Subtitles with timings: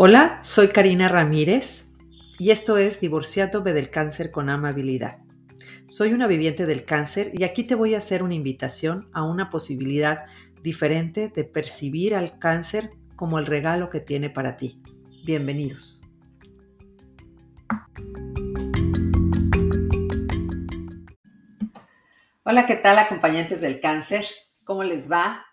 [0.00, 1.96] Hola, soy Karina Ramírez
[2.38, 5.16] y esto es Divorciándome del Cáncer con Amabilidad.
[5.88, 9.50] Soy una viviente del cáncer y aquí te voy a hacer una invitación a una
[9.50, 10.26] posibilidad
[10.62, 14.80] diferente de percibir al cáncer como el regalo que tiene para ti.
[15.24, 16.04] Bienvenidos.
[22.44, 24.24] Hola, ¿qué tal acompañantes del cáncer?
[24.62, 25.44] ¿Cómo les va?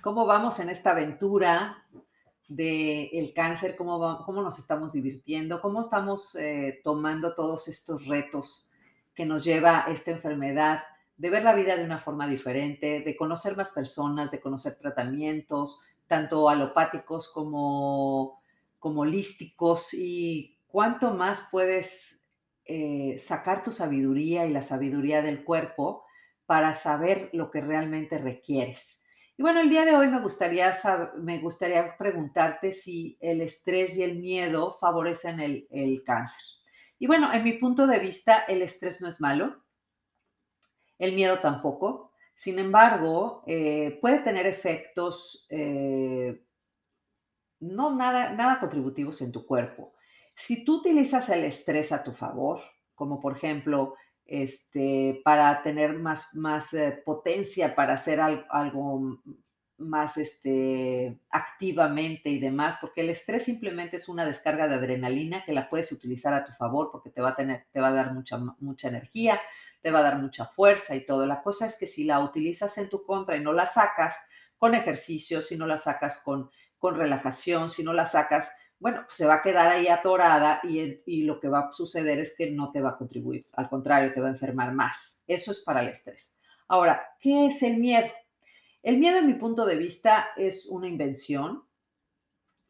[0.00, 1.81] ¿Cómo vamos en esta aventura
[2.56, 8.70] del cáncer, cómo, cómo nos estamos divirtiendo, cómo estamos eh, tomando todos estos retos
[9.14, 10.82] que nos lleva esta enfermedad,
[11.16, 15.80] de ver la vida de una forma diferente, de conocer más personas, de conocer tratamientos,
[16.06, 18.40] tanto alopáticos como,
[18.78, 22.26] como holísticos, y cuánto más puedes
[22.64, 26.04] eh, sacar tu sabiduría y la sabiduría del cuerpo
[26.46, 29.01] para saber lo que realmente requieres.
[29.36, 30.72] Y bueno, el día de hoy me gustaría,
[31.16, 36.42] me gustaría preguntarte si el estrés y el miedo favorecen el, cáncer.
[36.98, 39.64] Y bueno, en mi punto de vista, el estrés no es malo,
[40.98, 42.12] el miedo tampoco.
[42.34, 46.44] Sin embargo, eh, puede tener efectos eh,
[47.60, 49.94] no nada, nada contributivos en tu cuerpo.
[50.34, 52.60] Si tú utilizas el estrés a tu favor,
[52.94, 53.94] como por ejemplo
[54.26, 59.20] este, para tener más, más eh, potencia, para hacer algo,
[59.82, 65.52] más este, activamente y demás, porque el estrés simplemente es una descarga de adrenalina que
[65.52, 68.14] la puedes utilizar a tu favor porque te va a, tener, te va a dar
[68.14, 69.40] mucha, mucha energía,
[69.82, 71.26] te va a dar mucha fuerza y todo.
[71.26, 74.16] La cosa es que si la utilizas en tu contra y no la sacas
[74.56, 79.16] con ejercicio, si no la sacas con, con relajación, si no la sacas bueno, pues
[79.16, 82.72] se va a quedar ahí atorada y, lo que va a suceder es que no
[82.72, 85.22] te va a contribuir, al contrario, te va a enfermar más.
[85.28, 86.40] Eso es para el estrés.
[86.66, 88.08] Ahora, ¿qué es el miedo?
[88.82, 91.62] El miedo, en mi punto de vista, es una invención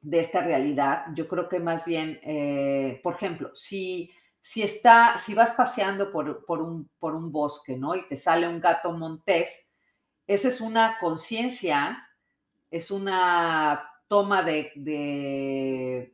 [0.03, 1.07] de esta realidad.
[1.15, 4.11] Yo creo que más bien, eh, por ejemplo, si,
[4.43, 7.95] si, está, si vas paseando por, por, un, por un bosque, ¿no?
[7.95, 9.73] Y te sale un gato montés,
[10.27, 12.07] esa es una conciencia,
[12.71, 16.13] es una toma de,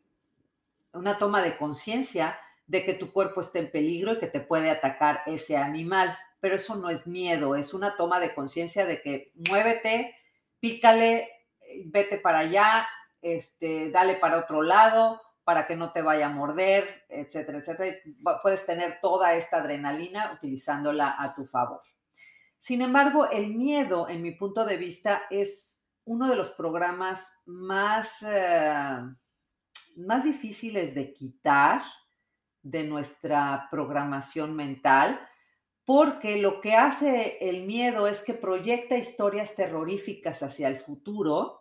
[0.93, 2.39] una toma de conciencia
[2.69, 6.17] de que tu cuerpo está en peligro y que te puede atacar ese animal.
[6.39, 10.15] Pero eso no es miedo, es una toma de conciencia de que muévete,
[10.61, 11.29] pícale,
[11.87, 12.87] vete para allá,
[13.21, 17.97] este, dale para otro lado para que no te vaya a morder, etcétera, etcétera.
[18.43, 21.83] Puedes tener toda esta adrenalina utilizándola a tu favor.
[22.61, 28.23] Sin embargo, el miedo, en mi punto de vista, es uno de los programas más,
[28.23, 28.99] eh,
[29.99, 31.83] más difíciles de quitar
[32.63, 35.21] de nuestra programación mental,
[35.85, 41.61] porque lo que hace el miedo es que proyecta historias terroríficas hacia el futuro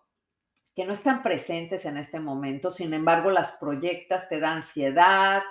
[0.74, 5.44] que no están presentes en este momento, sin embargo las proyectas, te da ansiedad,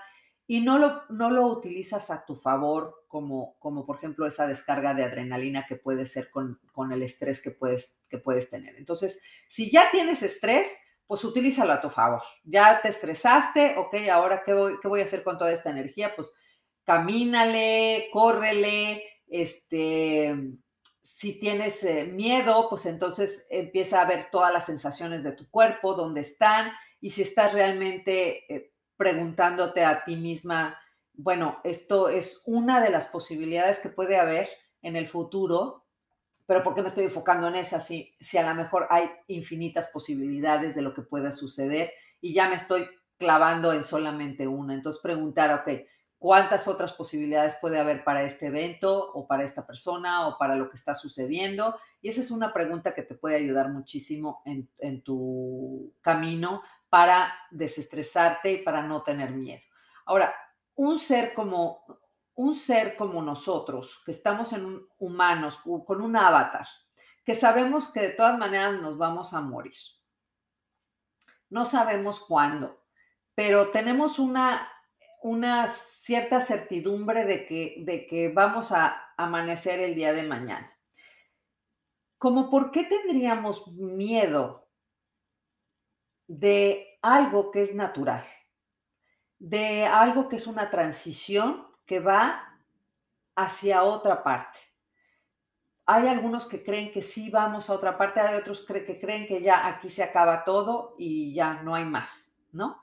[0.46, 4.94] y no lo, no lo utilizas a tu favor, como, como por ejemplo esa descarga
[4.94, 6.60] de adrenalina que puede ser con,
[6.92, 8.76] el estrés que puedes, que puedes tener.
[8.76, 10.68] Entonces, si ya tienes estrés,
[11.06, 12.22] pues utilízalo a tu favor.
[12.44, 16.14] Ya te estresaste, ok, ahora ¿qué voy, qué voy a hacer con toda esta energía?
[16.14, 16.32] Pues
[16.84, 20.34] camínale, córrele, este,
[21.02, 25.94] si tienes eh, miedo, pues entonces empieza a ver todas las sensaciones de tu cuerpo,
[25.94, 30.78] dónde están, y si estás realmente eh, preguntándote a ti misma,
[31.14, 34.48] bueno, esto es una de las posibilidades que puede haber
[34.82, 35.84] en el futuro,
[36.46, 37.80] pero ¿por qué me estoy enfocando en esa?
[37.80, 41.90] Si, si a lo mejor hay infinitas posibilidades de lo que pueda suceder
[42.20, 42.86] y ya me estoy
[43.18, 44.74] clavando en solamente una.
[44.74, 45.80] Entonces preguntar, ok,
[46.18, 50.68] ¿cuántas otras posibilidades puede haber para este evento o para esta persona o para lo
[50.68, 51.76] que está sucediendo?
[52.00, 56.62] Y esa es una pregunta que te puede ayudar muchísimo en, en tu camino
[56.96, 59.60] para desestresarte y para no tener miedo.
[60.06, 60.34] Ahora,
[60.76, 61.84] un ser como
[62.36, 66.66] un ser como nosotros, que estamos en humanos con un avatar,
[67.22, 69.74] que sabemos que de todas maneras nos vamos a morir.
[71.50, 72.82] No sabemos cuándo,
[73.34, 74.66] pero tenemos una,
[75.22, 80.74] una cierta certidumbre de que, de que vamos a amanecer el día de mañana.
[82.16, 84.65] Como por qué tendríamos miedo
[86.28, 88.24] de algo que es natural,
[89.38, 92.60] de algo que es una transición que va
[93.34, 94.58] hacia otra parte.
[95.84, 99.40] Hay algunos que creen que sí vamos a otra parte, hay otros que creen que
[99.40, 102.80] ya aquí se acaba todo y ya no hay más, ¿no?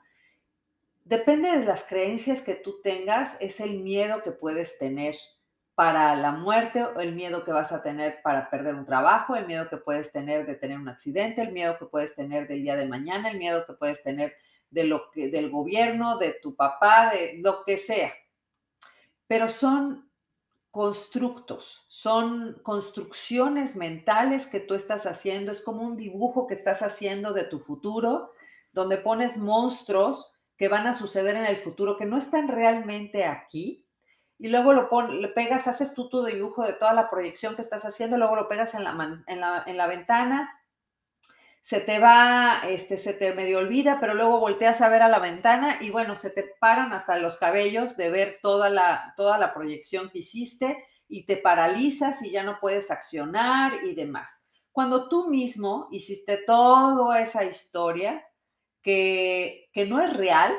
[1.04, 5.14] Depende de las creencias que tú tengas, es el miedo que puedes tener
[5.74, 9.46] para la muerte, o el miedo que vas a tener para perder un trabajo, el
[9.46, 12.76] miedo que puedes tener de tener un accidente, el miedo que puedes tener del día
[12.76, 14.34] de mañana, el miedo que puedes tener
[14.70, 18.12] de lo que, del gobierno, de tu papá, de lo que sea.
[19.26, 20.08] Pero son
[20.70, 27.32] constructos, son construcciones mentales que tú estás haciendo, es como un dibujo que estás haciendo
[27.32, 28.32] de tu futuro,
[28.72, 33.83] donde pones monstruos que van a suceder en el futuro, que no están realmente aquí,
[34.38, 37.84] y luego lo le pegas, haces tú tu dibujo de toda la proyección que estás
[37.84, 40.60] haciendo, luego lo pegas en la, en la, en la ventana,
[41.62, 45.18] se te va, este, se te medio olvida, pero luego volteas a ver a la
[45.18, 49.54] ventana y bueno, se te paran hasta los cabellos de ver toda la, toda la
[49.54, 54.46] proyección que hiciste y te paralizas y ya no puedes accionar y demás.
[54.72, 58.22] Cuando tú mismo hiciste toda esa historia
[58.82, 60.52] que, que no es real,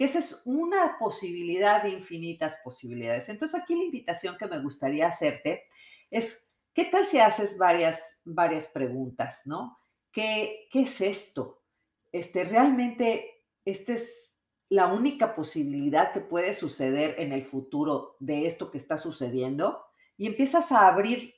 [0.00, 3.28] que esa es una posibilidad de infinitas posibilidades.
[3.28, 5.64] Entonces aquí la invitación que me gustaría hacerte
[6.10, 9.78] es, ¿qué tal si haces varias, varias preguntas, no?
[10.10, 11.64] ¿qué, es esto?
[12.12, 18.70] Este, realmente, esta es la única posibilidad que puede suceder en el futuro de esto
[18.70, 19.84] que está sucediendo
[20.16, 21.34] y empiezas a abrir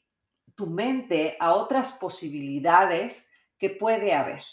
[0.54, 3.28] tu mente a otras posibilidades
[3.58, 4.44] que puede haber,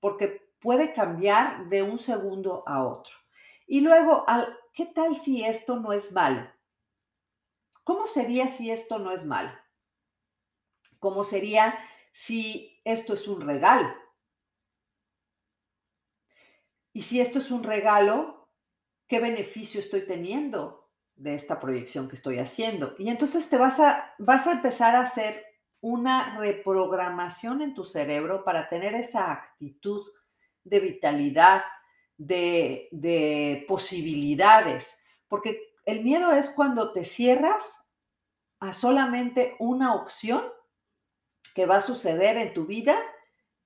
[0.00, 3.23] porque puede cambiar de un segundo a otro.
[3.66, 4.24] Y luego,
[4.72, 6.50] ¿qué tal si esto no es malo?
[7.82, 9.52] ¿Cómo sería si esto no es malo?
[10.98, 11.78] ¿Cómo sería
[12.14, 13.92] si esto es un regalo.
[16.92, 18.48] Y si esto es un regalo,
[19.08, 22.94] ¿qué beneficio estoy teniendo de esta proyección que estoy haciendo?
[22.98, 25.44] Y entonces te vas a, vas a empezar a hacer
[25.80, 30.06] una reprogramación en tu cerebro para tener esa actitud
[30.62, 31.62] de vitalidad,
[32.16, 37.92] de, de posibilidades, porque el miedo es cuando te cierras
[38.60, 40.44] a solamente una opción
[41.54, 42.96] que va a suceder en tu vida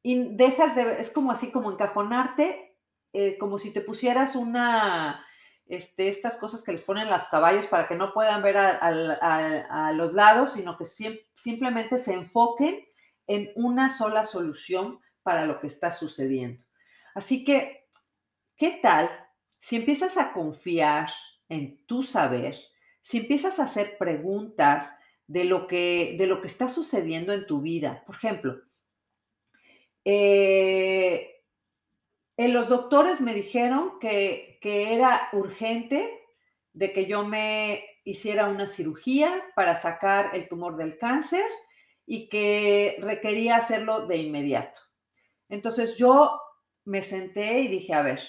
[0.02, 2.76] y dejas de, es como así como encajonarte,
[3.12, 5.24] eh, como si te pusieras una,
[5.66, 10.12] este, estas cosas que les ponen los caballos para que no puedan ver a, los
[10.12, 12.84] lados, sino que simplemente se enfoquen
[13.26, 16.64] en una sola solución para lo que está sucediendo.
[17.14, 17.77] Así que,
[18.58, 19.10] ¿qué tal
[19.58, 21.08] si empiezas a confiar
[21.48, 22.56] en tu saber,
[23.00, 24.92] si empiezas a hacer preguntas,
[25.28, 28.02] de lo que, de lo que está sucediendo en tu vida.
[28.06, 28.62] Por ejemplo,
[30.04, 31.44] eh,
[32.38, 36.18] los doctores me dijeron que, que era urgente
[36.72, 41.44] de que yo me hiciera una cirugía para sacar el tumor del cáncer
[42.06, 44.80] y que requería hacerlo de inmediato.
[45.50, 46.40] Entonces yo
[46.86, 48.20] me senté y dije, a ver,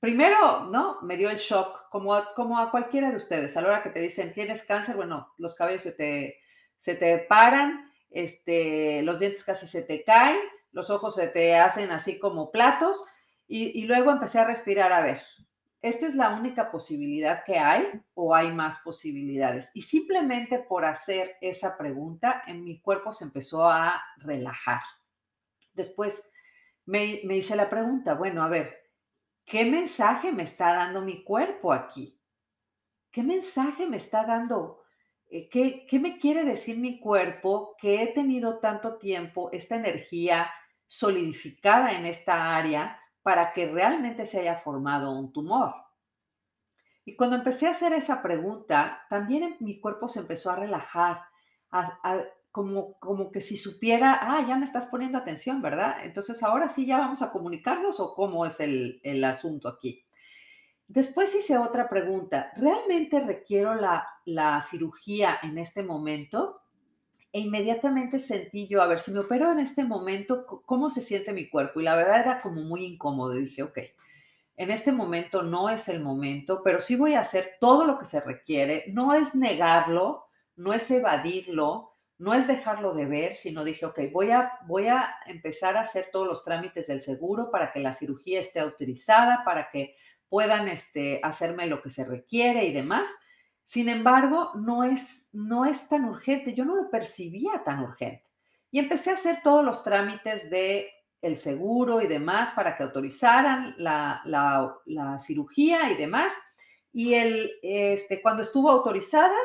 [0.00, 1.00] primero, ¿no?
[1.02, 3.56] Me dio el shock, como a, como a cualquiera de ustedes.
[3.56, 6.40] A la hora que te dicen, tienes cáncer, bueno, los cabellos se te,
[6.78, 10.40] se te paran, este, los dientes casi se te caen,
[10.72, 13.04] los ojos se te hacen así como platos.
[13.46, 15.22] Y, luego empecé a respirar, a ver,
[15.82, 19.72] ¿esta es la única posibilidad que hay o hay más posibilidades?
[19.74, 24.82] Y simplemente por hacer esa pregunta, en mi cuerpo se empezó a relajar.
[25.72, 26.32] Después
[26.86, 28.79] me hice la pregunta, bueno, a ver,
[29.50, 32.18] ¿qué mensaje me está dando mi cuerpo aquí?
[33.10, 34.82] ¿Qué mensaje me está dando?
[35.28, 40.50] Eh, ¿Qué, ¿Qué me quiere decir mi cuerpo que he tenido tanto tiempo esta energía
[40.86, 45.74] solidificada en esta área para que realmente se haya formado un tumor?
[47.04, 51.22] Y cuando empecé a hacer esa pregunta, también mi cuerpo se empezó a relajar,
[52.50, 56.04] como, como que si supiera, ah, ya me estás poniendo atención, ¿verdad?
[56.04, 60.04] Entonces ahora sí ya vamos a comunicarnos o cómo es el, el asunto aquí.
[60.88, 66.62] Después hice otra pregunta, ¿realmente requiero la, la cirugía en este momento?
[67.32, 71.32] E inmediatamente sentí yo, a ver, si me opero en este momento, ¿cómo se siente
[71.32, 71.80] mi cuerpo?
[71.80, 73.34] Y la verdad era como muy incómodo.
[73.34, 73.78] Dije, ok,
[74.56, 78.04] en este momento no es el momento, pero sí voy a hacer todo lo que
[78.04, 78.86] se requiere.
[78.88, 80.26] No es negarlo,
[80.56, 81.89] no es evadirlo,
[82.20, 86.10] no es dejarlo de ver, sino dije, ok, voy a, voy a empezar a hacer
[86.12, 89.96] todos los trámites del seguro para que la cirugía esté autorizada, para que
[90.28, 93.10] puedan este, hacerme lo que se requiere y demás.
[93.64, 98.26] Sin embargo, no es, no es tan urgente, yo no lo percibía tan urgente.
[98.70, 100.90] Y empecé a hacer todos los trámites de
[101.22, 106.34] el seguro y demás para que autorizaran la, la, cirugía y demás.
[106.92, 109.38] Y el, este, cuando estuvo autorizada,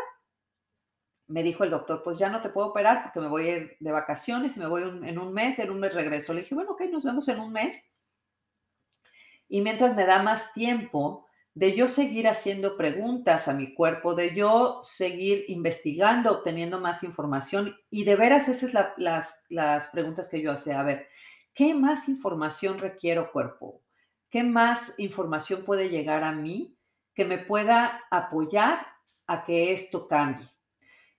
[1.28, 3.78] me dijo el doctor, pues ya no te puedo operar porque me voy a ir
[3.80, 6.34] de vacaciones y me voy en un mes, en un mes regreso.
[6.34, 7.92] Le dije, bueno, ok, nos vemos en un mes.
[9.48, 14.36] Y mientras me da más tiempo de yo seguir haciendo preguntas a mi cuerpo, de
[14.36, 20.42] yo seguir investigando, obteniendo más información y de veras esas son las, las preguntas que
[20.42, 20.80] yo hacía.
[20.80, 21.08] A ver,
[21.54, 23.82] ¿qué más información requiero cuerpo?
[24.30, 26.78] ¿Qué más información puede llegar a mí
[27.14, 28.86] que me pueda apoyar
[29.26, 30.55] a que esto cambie?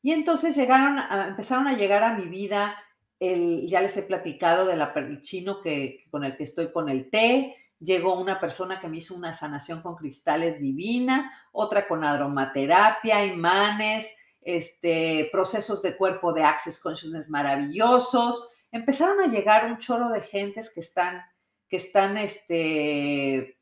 [0.06, 2.76] Y entonces llegaron empezaron a llegar a mi vida,
[3.18, 7.56] el, ya les he platicado del chino que, con el que estoy con el té,
[7.80, 14.16] llegó una persona que me hizo una sanación con cristales divina, otra con aromaterapia, imanes,
[14.42, 18.52] este, procesos de cuerpo de Access Consciousness maravillosos.
[18.70, 21.20] Empezaron a llegar un chorro de gentes que están,
[21.68, 23.55] que están este,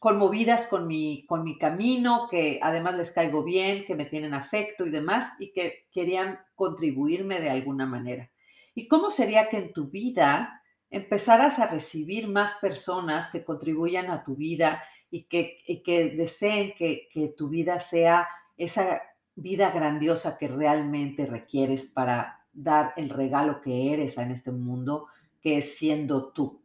[0.00, 4.86] conmovidas con mi, con mi camino, que además les caigo bien, que me tienen afecto
[4.86, 8.30] y demás, y que querían contribuirme de alguna manera.
[8.74, 14.24] ¿Y cómo sería que en tu vida empezaras a recibir más personas que contribuyan a
[14.24, 18.26] tu vida y que, que deseen que, que tu vida sea
[18.56, 19.02] esa
[19.36, 25.08] vida grandiosa que realmente requieres para dar el regalo que eres en este mundo,
[25.42, 26.62] que es siendo tú.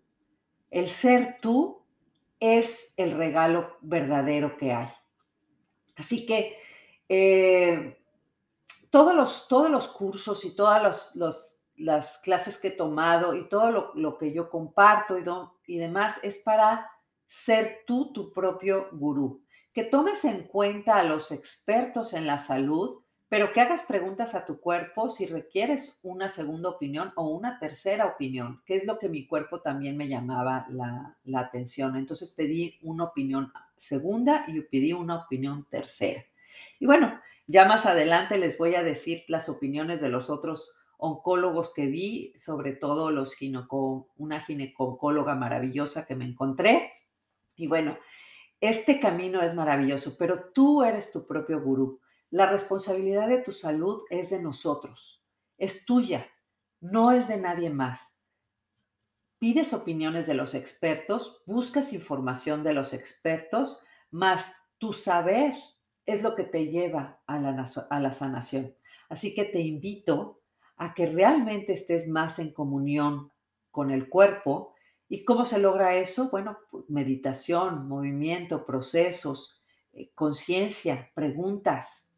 [0.72, 1.85] El ser tú
[2.40, 4.90] es el regalo verdadero que hay.
[5.96, 6.58] Así que
[7.08, 7.98] eh,
[8.90, 14.18] todos, los, todos los cursos y los las clases que he tomado y todo lo,
[14.18, 15.24] que yo comparto y,
[15.68, 16.90] y demás es para
[17.28, 19.44] ser tú tu propio gurú.
[19.74, 23.02] Que tomes en cuenta a los expertos en la salud,
[23.36, 28.06] pero que hagas preguntas a tu cuerpo si requieres una segunda opinión o una tercera
[28.06, 31.98] opinión, que es lo que mi cuerpo también me llamaba la, atención.
[31.98, 36.24] Entonces pedí una opinión segunda y pedí una opinión tercera.
[36.80, 41.74] Y bueno, ya más adelante les voy a decir las opiniones de los otros oncólogos
[41.74, 46.90] que vi, sobre todo los gineco, una ginecóloga maravillosa que me encontré.
[47.58, 47.98] Y bueno,
[48.62, 52.00] este camino es maravilloso, pero tú eres tu propio gurú.
[52.36, 55.24] La responsabilidad de tu salud es de nosotros,
[55.58, 56.28] es tuya,
[56.82, 58.20] no es de nadie más.
[59.40, 65.54] Pides opiniones de los expertos, buscas información de los expertos, más tu saber
[66.06, 68.76] es lo que te lleva a la, a la sanación.
[69.08, 70.42] Así que te invito
[70.76, 73.32] a que realmente estés más en comunión
[73.72, 74.76] con el cuerpo.
[75.08, 76.30] ¿Y cómo se logra eso?
[76.32, 79.64] Bueno, pues, meditación, movimiento, procesos,
[79.94, 82.12] eh, conciencia, preguntas,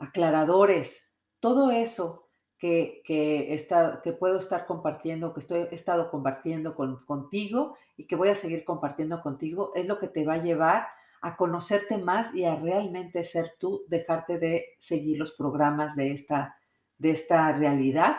[0.00, 2.28] aclaradores, todo eso
[2.58, 8.06] que, que, está, que puedo estar compartiendo, que estoy, he estado compartiendo con, contigo y
[8.06, 10.88] que voy a seguir compartiendo contigo, es lo que te va a llevar
[11.22, 16.56] a conocerte más y a realmente ser tú, dejarte de seguir los programas de esta
[17.00, 18.18] de esta realidad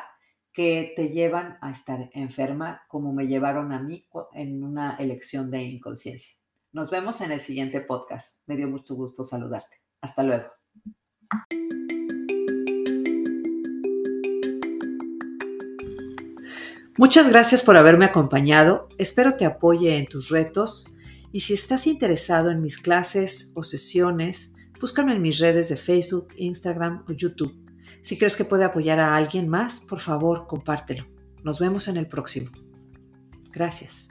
[0.52, 5.62] que te llevan a estar enferma, como me llevaron a mí en una elección de
[5.62, 6.36] inconsciencia.
[6.74, 8.42] Nos vemos en el siguiente podcast.
[8.48, 9.78] Me dio mucho gusto saludarte.
[10.02, 10.61] Hasta luego.
[16.98, 18.88] Muchas gracias por haberme acompañado.
[18.98, 20.96] Espero te apoye en tus retos
[21.32, 26.28] y si estás interesado en mis clases o sesiones, búscame en mis redes de Facebook,
[26.36, 27.56] Instagram o YouTube.
[28.02, 31.08] Si crees que puede apoyar a alguien más, por favor, compártelo.
[31.44, 32.52] Nos vemos en el próximo.
[33.52, 34.10] Gracias.